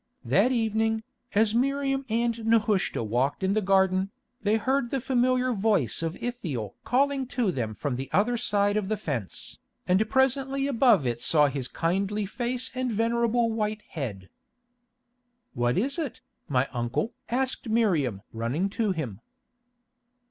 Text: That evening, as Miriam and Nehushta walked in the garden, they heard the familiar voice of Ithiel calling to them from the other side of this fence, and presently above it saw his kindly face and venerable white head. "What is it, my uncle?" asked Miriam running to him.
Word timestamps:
That 0.25 0.51
evening, 0.51 1.03
as 1.35 1.53
Miriam 1.53 2.05
and 2.09 2.43
Nehushta 2.47 3.03
walked 3.03 3.43
in 3.43 3.53
the 3.53 3.61
garden, 3.61 4.09
they 4.41 4.55
heard 4.57 4.89
the 4.89 4.99
familiar 4.99 5.53
voice 5.53 6.01
of 6.01 6.17
Ithiel 6.19 6.73
calling 6.83 7.27
to 7.27 7.51
them 7.51 7.75
from 7.75 7.97
the 7.97 8.09
other 8.11 8.35
side 8.35 8.77
of 8.77 8.87
this 8.89 8.99
fence, 8.99 9.59
and 9.87 10.09
presently 10.09 10.65
above 10.65 11.05
it 11.05 11.21
saw 11.21 11.45
his 11.45 11.67
kindly 11.67 12.25
face 12.25 12.71
and 12.73 12.91
venerable 12.91 13.51
white 13.51 13.83
head. 13.89 14.27
"What 15.53 15.77
is 15.77 15.99
it, 15.99 16.21
my 16.49 16.67
uncle?" 16.73 17.13
asked 17.29 17.69
Miriam 17.69 18.23
running 18.33 18.69
to 18.71 18.93
him. 18.93 19.19